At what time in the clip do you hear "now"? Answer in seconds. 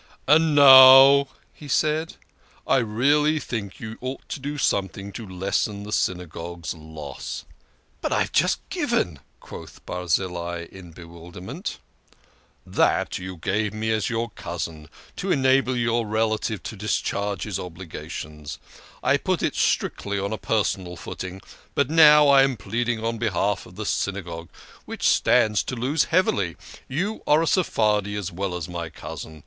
0.55-1.27, 21.91-22.27